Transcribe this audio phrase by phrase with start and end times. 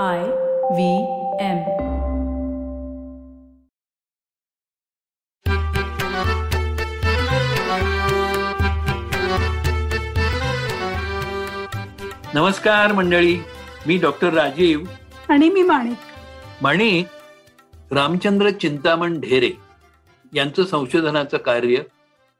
[0.00, 0.22] I
[0.72, 1.02] V
[1.40, 1.58] M.
[12.34, 13.38] नमस्कार मंडळी
[13.86, 14.80] मी doctor Rajiv.
[15.28, 15.96] आणि मी माणिक.
[16.62, 17.06] माणिक
[17.92, 19.50] रामचंद्र चिंतामण ढेरे
[20.34, 21.82] यांचं संशोधनाचं कार्य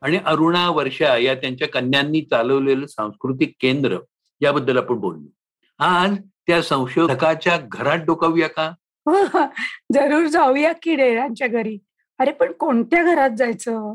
[0.02, 3.98] आणि अरुणा वर्षा या त्यांच्या कन्यांनी चालवलेलं सांस्कृतिक केंद्र
[4.40, 5.30] याबद्दल आपण बोललो.
[5.78, 6.16] आज
[6.46, 8.72] त्या संशोधकाच्या घरात डोकावूया का?
[9.94, 11.78] जरूर जाऊया की डेरांच्या घरी.
[12.18, 13.94] अरे पण कोणत्या घरात जायचं?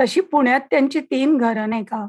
[0.00, 2.06] तशी पुण्यात त्यांची तीन घरं नाही का?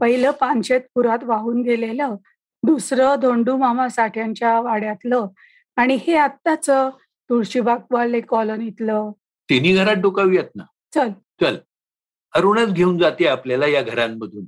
[0.00, 2.14] पहिलं पानशेत पुरात वाहून गेलेलं
[2.62, 5.26] दुसरं धोंडू मामा साठ्यांच्या वाड्यातलं
[5.76, 6.70] आणि हे आत्ताच
[7.30, 9.10] तुळशीबागवाले कॉलनीतलं.
[9.50, 10.64] तिन्ही घरात डोकावूयात ना?
[10.94, 11.08] चल.
[11.40, 11.56] चल.
[12.34, 14.44] अरुणच घेऊन जाते आपल्याला या घरांमधून.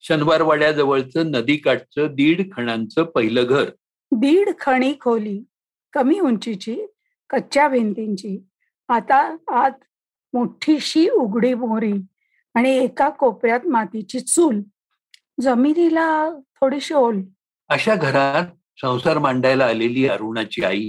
[0.00, 3.64] शनिवारवाड्याजवळचं नदीकाठचं दीड खणांचं पहिलं घर.
[4.20, 5.42] दीड खणी खोली
[5.92, 6.76] कमी उंचीची
[7.30, 8.38] कच्च्या भिंतींची.
[8.88, 9.70] आता आत
[10.34, 11.92] मोठीशी उघडी मोरी
[12.54, 14.60] आणि एका कोपऱ्यात मातीची चूल.
[15.40, 17.20] जमिनीला थोडीशी ओल.
[17.68, 18.46] अशा घरात
[18.82, 20.88] संसार मांडायला आलेली अरुणाची आई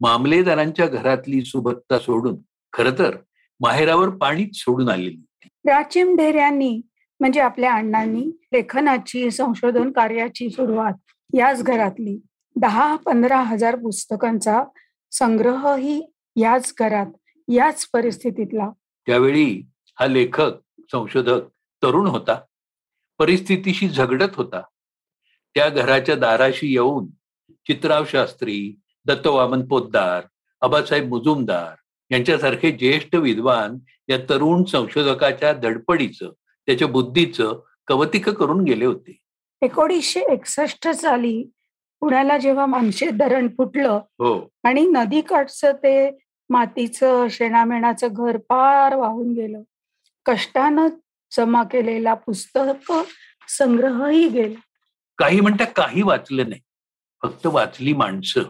[0.00, 2.36] मामलेदारांच्या घरातली सुबत्ता सोडून
[2.72, 3.16] खर तर
[3.60, 5.20] माहेरावर पाणीच सोडून आलेली
[5.64, 6.80] प्राचीन ढेऱ्यांनी
[7.20, 10.92] म्हणजे आपल्या अण्णांनी लेखनाची संशोधन कार्याची सुरुवात
[11.34, 12.18] याच घरातली.
[12.60, 14.62] दहा पंधरा हजार पुस्तकांचा
[15.10, 17.06] संग्रहही याच घरात
[17.48, 18.70] याच परिस्थितीतला.
[19.06, 19.66] त्यावेळी
[20.00, 20.52] हा लेखक
[20.92, 21.40] संशोधक
[21.82, 22.40] तरुण होता.
[23.18, 24.62] परिस्थितीशी झगडत होता.
[25.54, 27.06] त्या घराच्या दाराशी येऊन
[27.66, 30.24] चित्राव शास्त्री दत्तवामन पोद्दार
[30.60, 31.74] आबासाहेब मुजुमदार
[32.10, 36.32] यांच्यासारखे ज्येष्ठ विद्वान या तरुण संशोधकाच्या धडपडीचं
[36.66, 39.18] त्याच्या बुद्धीचं कवतिक करून गेले होते.
[39.62, 41.50] एकोणीसशे एकसष्ट साली
[42.00, 44.48] पुण्याला जेव्हा मानशेत धरण फुटलं हो.
[44.64, 46.18] आणि नदीकाठचं ते
[46.50, 49.62] मातीचं शेणामेणाचं घर पार वाहून गेलं.
[50.24, 50.88] कष्टानं
[51.36, 52.92] जमा केलेला पुस्तक
[53.48, 54.60] संग्रहही गेला.
[55.18, 56.60] काही म्हणता काही वाचलं नाही.
[57.22, 58.42] फक्त वाचली माणसं.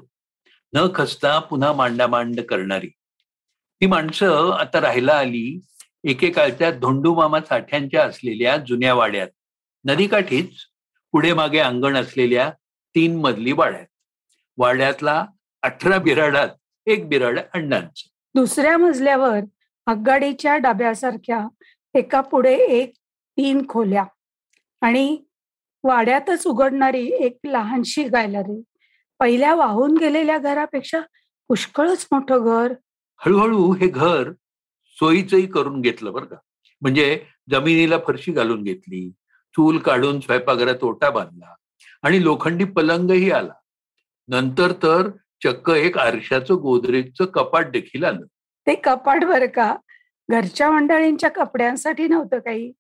[0.75, 2.89] न खसता पुन्हा मांडामांड करणारी.
[3.81, 5.61] ती माणसं आता राहायला आली
[6.05, 9.29] एकेकाळच्या धोंडू मामा साठ्यांच्या असलेल्या जुन्या वाड्यात.
[9.85, 10.49] नदीकाठीच
[11.13, 12.51] पुढे मागे अंगण असलेल्या
[12.95, 13.87] तीन मजली वाड्यात
[14.59, 15.25] वाड्यातला
[15.63, 16.49] अठरा बिराडात
[16.87, 18.09] एक बिराड अण्णांचं.
[18.35, 19.39] दुसऱ्या मजल्यावर
[19.87, 21.47] आगगाडीच्या डब्यासारख्या
[21.95, 22.93] एका पुढे एक
[23.37, 24.05] तीन खोल्या
[24.81, 25.17] आणि
[25.85, 28.61] वाड्यातच उघडणारी एक लहानशी गॅलरी.
[29.21, 31.01] पहिल्या वाहून गेलेल्या घरापेक्षा
[31.49, 32.73] पुष्कळच मोठं घर.
[33.21, 34.33] हळूहळू हे घर
[34.99, 36.37] सोयीचंही करून घेतलं बरं का.
[36.83, 39.11] म्हणजे जमिनीला फरशी घालून घेतली
[39.55, 41.55] चूल काढून स्वयंपाकघरात ओटा बांधला
[42.03, 43.53] आणि लोखंडी पलंगही आला.
[44.29, 45.11] नंतर तर
[45.45, 48.27] चक्क एक आरशाचं गोदरेजचं कपाट देखील आलं.
[48.67, 49.77] ते कपाट बर का
[50.31, 52.73] घरच्या मंडळींच्या कपड्यांसाठी नव्हतं काही.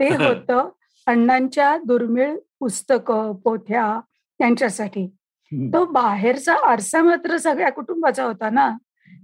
[0.00, 0.68] ते होतं
[1.06, 4.00] अण्णांच्या दुर्मिळ पुस्तकं पोथ्या
[4.38, 5.06] त्यांच्यासाठी
[5.52, 8.76] तो बाहेरचा आरसा मात्र सगळ्या कुटुंबाचा होता ना.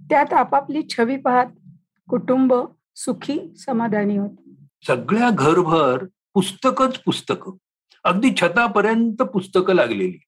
[0.09, 1.45] त्यात आपापली छवी पाहत
[2.09, 2.53] कुटुंब
[2.95, 4.29] सुखी समाधानी होत.
[4.87, 7.51] सगळ्या घरभर पुस्तकच पुस्तकं.
[8.07, 10.19] अगदी छतापर्यंत पुस्तकं लागलेली.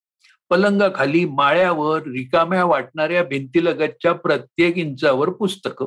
[0.49, 5.85] पलंगाखाली माळ्यावर रिकाम्या वाटणाऱ्या भिंतीलगतच्या प्रत्येक इंचावर पुस्तकं.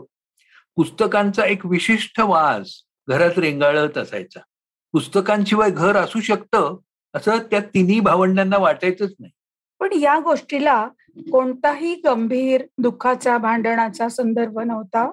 [0.77, 4.41] पुस्तकांचा एक विशिष्ट वास घरात रेंगाळत असायचा.
[4.93, 6.77] पुस्तकांशिवाय घर असू शकतं
[7.15, 9.33] असं त्या तिन्ही भावंडांना वाटायचंच नाही.
[9.79, 10.89] पण या गोष्टीला
[11.33, 15.11] कोणताही गंभीर दुःखाचा भांडणाचा संदर्भ नव्हता.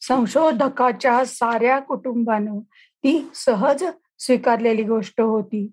[0.00, 3.84] संशोधकाच्या साऱ्या कुटुंबानं ती सहज
[4.18, 5.70] स्वीकारलेली गोष्ट होती.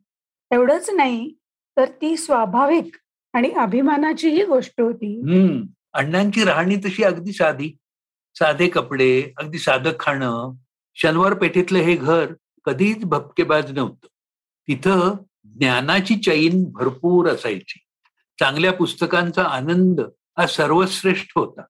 [0.52, 1.34] एवढंच नाही
[1.78, 2.96] तर ती स्वाभाविक
[3.34, 5.22] आणि अभिमानाची ही गोष्ट होती.
[5.94, 7.78] अण्णांची राहणी तशी अगदी साधी.
[8.36, 10.52] साधे कपडे अगदी साधं खाणं
[10.96, 12.34] शनिवार पेठेतलं हे घर
[12.66, 14.08] कधीच भपकेबाज नव्हतं.
[14.68, 17.80] तिथं ज्ञानाची चैन भरपूर असायची.
[18.40, 20.00] चांगल्या पुस्तकांचा आनंद
[20.38, 21.62] हा सर्वश्रेष्ठ होता.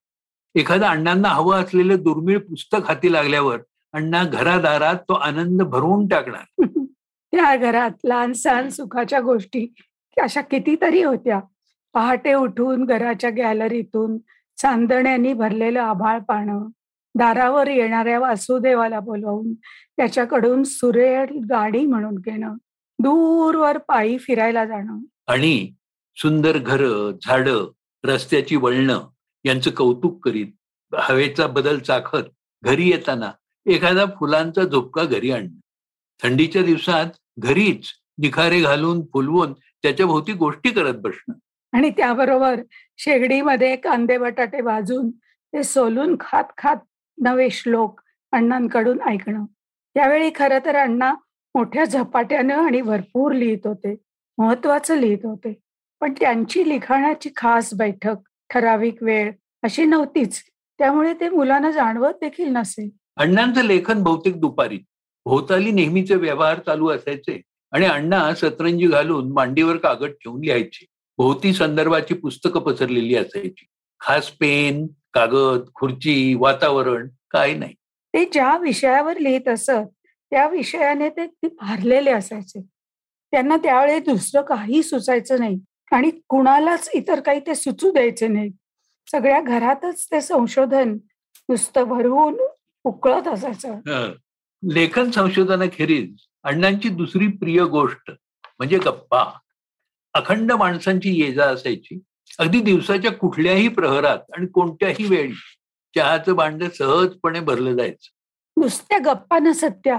[0.56, 3.60] एखादा अण्णांना हवं असलेलं दुर्मिळ पुस्तक हाती लागल्यावर
[3.94, 6.66] अण्णा घरादारात तो आनंद भरवून टाकणार.
[7.32, 9.74] त्या घरात लहान सहान सुखाच्या गोष्टी
[10.22, 11.40] अशा कितीतरी होत्या.
[11.94, 14.18] पहाटे उठून घराच्या गॅलरीतून
[14.58, 16.68] चांदण्यानी भरलेलं आभाळ पाणं
[17.16, 19.54] दारावर येणाऱ्या वासुदेवाला बोलवून
[19.98, 22.54] त्याच्याकडून सुरेल गाडी म्हणून घेणं
[23.00, 25.00] दूरवर पायी फिरायला जाणं.
[25.28, 25.74] आणि
[26.16, 27.68] सुंदर घर झाडं
[28.04, 29.08] रस्त्याची वळणं
[29.46, 32.24] यांचं कौतुक करीत हवेचा बदल चाखत
[32.64, 33.32] घरी येताना
[33.66, 35.60] एखादा फुलांचा झोपका घरी आणणं.
[36.24, 37.06] थंडीच्या दिवसात
[37.40, 37.86] घरीच
[38.18, 41.34] निखारे घालून फुलवून त्याच्या भोवती गोष्टी करत बसणं.
[41.78, 42.62] आणि त्याबरोबर
[42.98, 45.10] शेगडीमध्ये कांदे बटाटे भाजून
[45.54, 46.76] ते सोलून खात खात
[47.22, 48.02] नवे श्लोक
[48.32, 49.46] अण्णांकडून ऐकणं.
[49.94, 51.14] त्यावेळी खरं तर अण्णा
[51.56, 53.96] मोठ्या झपाट्यानं आणि भरपूर लिहित होते
[54.38, 55.60] महत्वाचं लिहित होते.
[56.02, 58.16] पण त्यांची लिखाणाची खास बैठक
[58.50, 59.32] ठराविक वेळ
[59.64, 60.42] अशी नव्हतीच.
[60.80, 64.80] त्यामुळे ते मुलांना जाणवत देखील नसेल अण्णांचं लेखन बहुतेक दुपारी.
[65.26, 67.42] भोवताली नेहमीचे व्यवहार चालू असायचे
[67.72, 70.86] आणि अण्णा सतरंजी घालून मांडीवर कागद ठेवून लिहायचे.
[71.18, 73.66] भोवती संदर्भाची पुस्तकं पसरलेली असायची.
[74.00, 77.74] खास पेन कागद खुर्ची वातावरण काही नाही.
[78.14, 82.62] ते ज्या विषयावर लिहित असत त्या विषयाने ते भारलेले असायचे.
[83.32, 85.60] त्यांना त्यावेळी दुसरं काही सुचायचं नाही
[85.92, 88.50] आणि कुणालाच इतर काही ते सुचू द्यायचे नाही.
[89.12, 90.98] सगळ्या घरातच ते संशोधन
[91.50, 92.38] नुसतं भरवून
[92.84, 93.80] उकळत असायचं.
[94.70, 98.12] लेखन संशोधनाखेरीज अण्णांची दुसरी प्रिय गोष्ट
[98.60, 99.40] म्हणजे गप्पा.
[100.14, 102.00] अखंड माणसांची ये जा असायची.
[102.40, 105.32] अगदी दिवसाच्या कुठल्याही प्रहरात आणि कोणत्याही वेळी
[105.96, 108.08] चहाचं भांड सहजपणे भरलं जायचं.
[108.62, 109.98] नुसत्या गप्पा सत्या.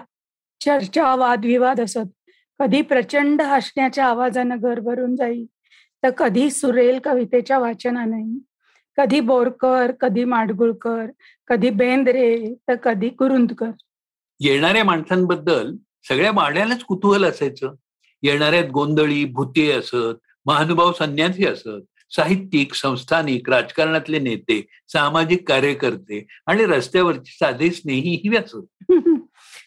[0.60, 2.30] चर्चा वादविवाद असत.
[2.58, 5.44] कधी प्रचंड हसण्याच्या आवाजानं घर भरून जाई.
[6.02, 8.38] तर कधी सुरेल कवितेच्या वाचनाने.
[8.96, 11.06] कधी बोरकर कधी माडगुळकर
[11.46, 13.70] कधी बेंद्रे तर कधी कुरुंदकर.
[14.40, 15.74] येणाऱ्या माणसांबद्दल
[16.08, 17.74] सगळ्या माड्यालाच कुतूहल असायचं.
[18.22, 27.32] येणाऱ्यात गोंधळी भूते असत महानुभाव संन्यासी असत साहित्यिक संस्थानिक राजकारणातले नेते सामाजिक कार्यकर्ते आणि रस्त्यावरची
[27.32, 28.92] साधे स्नेही असत.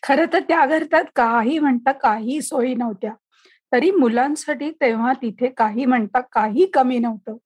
[0.03, 3.13] खर तर त्या घरतात काही म्हणता काही सोयी नव्हत्या.
[3.71, 7.37] तरी मुलांसाठी तेव्हा तिथे काही म्हणता काही कमी नव्हतं.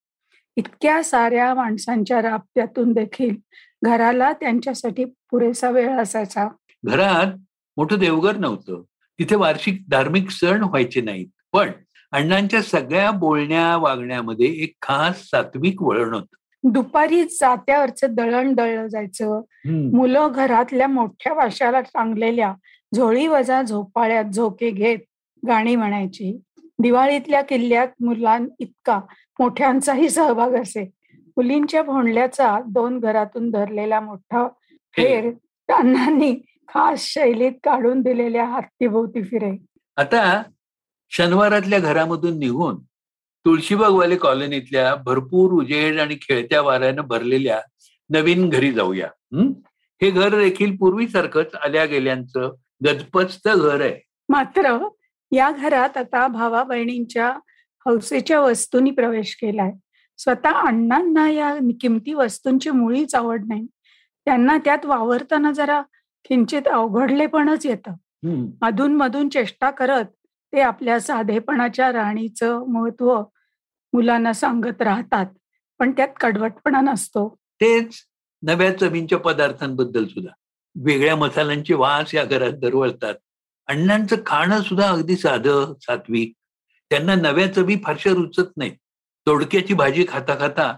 [0.55, 3.35] इतक्या साऱ्या माणसांच्या राबत्यातून देखील
[3.83, 6.47] घराला त्यांच्यासाठी पुरेसा वेळ असायचा.
[6.85, 7.37] घरात
[7.77, 8.81] मोठं देवघर नव्हतं.
[9.19, 11.27] तिथे वार्षिक धार्मिक सण व्हायचे नाहीत.
[11.51, 11.71] पण
[12.11, 16.23] अण्णांच्या सगळ्या बोलण्या वागण्यामध्ये एक खास सात्विक वळण होत.
[16.63, 19.41] दुपारी जात्यावरचं दळण दळलं जायचं.
[19.67, 22.53] मुलं घरातल्या मोठ्या वाशाला टांगलेल्या
[22.95, 24.99] झोळी वजा झोपाळ्यात झोके घेत
[25.47, 26.39] गाणी म्हणायची.
[26.79, 28.99] दिवाळीतल्या किल्ल्यात मुलां इतका
[29.39, 30.91] मोठ्यांचाही सहभाग असे.
[31.13, 34.47] मुलींच्या भोंडल्याचा दोन घरातून धरलेला मोठा
[34.97, 35.31] फेर
[35.73, 36.35] अण्णांनी
[36.69, 39.57] खास शैलीत काढून दिलेल्या हत्तीभोवती फिरे.
[39.97, 40.43] आता
[41.09, 42.83] शनिवारातल्या घरामधून निघून
[43.45, 47.61] तुळशीबागवाले कॉलनीतल्या भरपूर उजेड आणि खेळत्या वाऱ्यानं भरलेल्या
[48.09, 49.07] नवीन घरी जाऊया.
[50.01, 50.11] हे?
[50.11, 52.55] घर देखील पूर्वीसारखंच आल्या गेल्यांचं
[52.85, 54.07] गजपचत घर आहे.
[54.29, 54.87] मात्र
[55.31, 57.39] या घरात आता भावा बहिणींच्या
[57.85, 59.71] हौसेच्या वस्तूंनी प्रवेश केलाय.
[60.17, 63.67] स्वतः अण्णांना या किमती वस्तूंची मुळीच आवड नाही.
[64.25, 65.81] त्यांना त्यात वावरताना जरा
[66.27, 67.91] किंचित अवघडलेपणच येतं.
[68.61, 70.05] अधून मधून चेष्टा करत
[70.53, 73.21] ते आपल्या साधेपणाच्या राणीचं महत्त्व
[73.93, 75.25] मुलांना सांगत राहतात
[75.79, 77.35] पण त्यात कडवटपणा नसतो.
[77.61, 77.95] तेच
[78.43, 80.33] नव्या चवींच्या पदार्थांबद्दल सुद्धा.
[80.83, 83.13] वेगळ्या मसाल्यांचे वास या घरात दरवळतात.
[83.67, 86.33] अण्णांचं खाणं सुद्धा अगदी साधं सात्विक.
[86.89, 88.71] त्यांना नव्या चवी फारशा रुचत नाही
[89.27, 90.73] तोडक्याची भाजी खाता खाता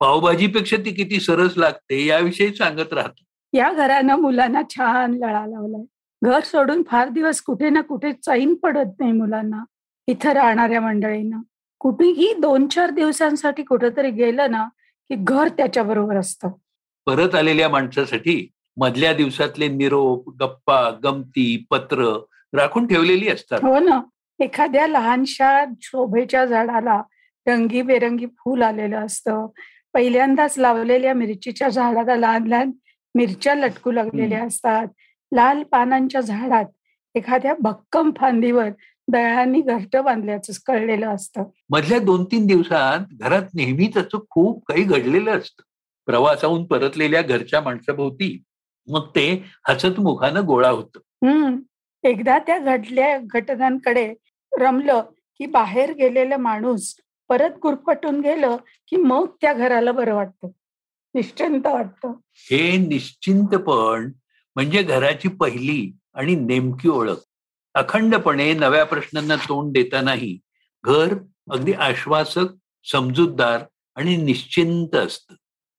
[0.00, 3.22] पावभाजीपेक्षा ती किती सरस लागते याविषयी सांगत राहत.
[3.56, 5.84] या घरानं मुलांना छान लळा लावलाय.
[6.22, 9.64] घर सोडून फार दिवस कुठे ना कुठे चैन पडत नाही मुलांना
[10.06, 11.42] इथं राहणाऱ्या मंडळींना.
[11.78, 14.64] कुठेही दोन चार दिवसांसाठी कुठेतरी गेलं ना
[15.08, 16.48] की घर त्याच्या बरोबर असतं.
[17.06, 23.58] परत आलेल्या माणसासाठी मधल्या दिवसातले निरोप गप्पा गमती पत्र राखून ठेवलेली असतात.
[23.62, 24.00] हो ना.
[24.40, 27.02] एखाद्या लहानशा शोभेच्या झाडाला
[27.46, 29.46] रंगीबेरंगी फूल आलेलं असतं.
[29.94, 32.70] पहिल्यांदाच लावलेल्या मिरचीच्या झाडाला लहान लहान
[33.16, 34.86] मिरच्या लटकू लागलेल्या असतात.
[35.34, 36.64] लाल पानांच्या झाडात
[37.14, 38.68] एखाद्या भक्कम फांदीवर
[39.08, 41.44] दळांनी घरट बांधल्याचं कळलेलं असतं.
[41.70, 45.62] मधल्या दोन तीन दिवसात घरात नेहमीच असं खूप काही घडलेलं असतं.
[46.06, 48.42] प्रवासाहून परतलेल्या घरच्या माणसाभोवती
[48.88, 50.96] मग ते हसत मुखानं गोळा होत.
[50.96, 51.56] हम्म.
[52.04, 54.14] एकदा त्या घडल्या घटनांकडे
[54.60, 55.02] रमलं
[55.38, 56.96] की बाहेर गेलेलं माणूस
[57.28, 58.56] परत गुरफटून गेलं
[58.90, 60.48] की मग त्या घराला बरं वाटतं.
[61.16, 62.12] निश्चिंत वाटतं.
[62.50, 64.10] हे निश्चिंतपण
[64.56, 67.22] म्हणजे घराची पहिली आणि नेमकी ओळख.
[67.74, 70.38] अखंडपणे नव्या प्रश्नांना तोंड देतानाही
[70.84, 71.14] घर
[71.50, 72.54] अगदी आश्वासक
[72.84, 73.64] समजूतदार
[73.96, 75.32] आणि निश्चिंत असत.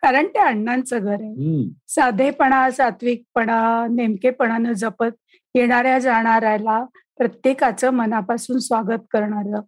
[0.04, 1.64] कारण ते अण्णांचं घर आहे.
[1.88, 5.16] साधेपणा सात्विकपणा नेमकेपणानं जपत
[5.56, 6.84] येणाऱ्या जाणाऱ्याला
[7.18, 9.60] प्रत्येकाचं मनापासून स्वागत करणार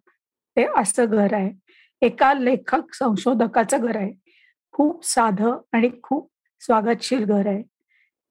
[0.56, 1.50] ते असं घर आहे.
[2.06, 4.12] एका लेखक संशोधकाचं घर आहे.
[4.72, 7.62] खूप साधं आणि खूप स्वागतशील घर आहे.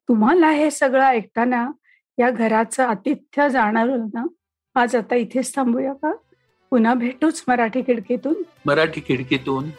[0.10, 1.72] तुम्हाला हे सगळं ऐकताना
[2.18, 4.26] या घराचं आतिथ्य जाणवलं ना?
[4.76, 6.12] आज आता इथेच थांबूया का?
[6.70, 8.34] पुन्हा भेटूच मराठी खिडकीतून.
[8.66, 9.70] मराठी खिडकीतून.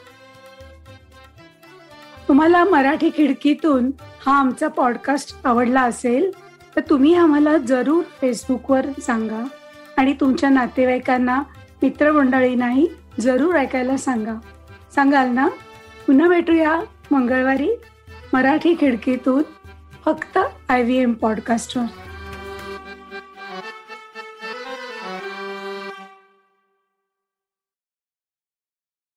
[2.28, 3.90] तुम्हाला मराठी खिडकीतून
[4.26, 6.30] हा आमचा पॉडकास्ट आवडला असेल
[6.76, 9.44] तर तुम्ही आम्हाला जरूर फेसबुकवर सांगा
[9.96, 11.42] आणि तुमच्या नातेवाईकांना
[11.82, 12.86] मित्रमंडळींनाही
[13.20, 14.34] जरूर ऐकायला सांगा.
[14.94, 15.48] सांगाल ना?
[16.10, 16.70] पुन्हा भेटूया
[17.10, 17.68] मंगळवारी
[18.32, 19.42] मराठी खिडकीतून
[20.04, 20.38] फक्त
[20.68, 21.84] आय व्ही एम पॉडकास्टवर